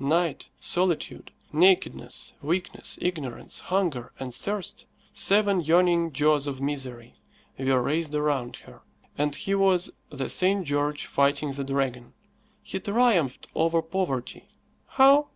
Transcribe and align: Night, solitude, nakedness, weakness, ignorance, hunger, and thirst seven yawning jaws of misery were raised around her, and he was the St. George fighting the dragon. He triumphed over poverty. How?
Night, 0.00 0.48
solitude, 0.58 1.30
nakedness, 1.52 2.34
weakness, 2.42 2.98
ignorance, 3.00 3.60
hunger, 3.60 4.10
and 4.18 4.34
thirst 4.34 4.84
seven 5.14 5.60
yawning 5.60 6.10
jaws 6.10 6.48
of 6.48 6.60
misery 6.60 7.20
were 7.56 7.80
raised 7.80 8.12
around 8.12 8.56
her, 8.56 8.82
and 9.16 9.36
he 9.36 9.54
was 9.54 9.92
the 10.10 10.28
St. 10.28 10.66
George 10.66 11.06
fighting 11.06 11.52
the 11.52 11.62
dragon. 11.62 12.14
He 12.64 12.80
triumphed 12.80 13.46
over 13.54 13.80
poverty. 13.80 14.48
How? 14.88 15.28